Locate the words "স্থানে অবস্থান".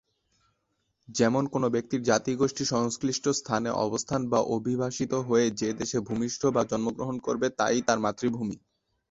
3.39-4.21